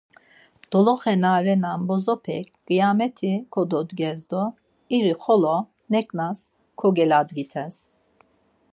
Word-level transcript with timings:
Doloxe 0.73 1.13
na 1.23 1.31
renan 1.45 1.79
bozopek 1.87 2.47
ǩyameti 2.67 3.31
kododges 3.53 4.21
do 4.29 4.43
iri 4.95 5.13
xolo 5.23 5.55
neǩnas 5.91 6.39
kogotazǩides. 6.79 7.75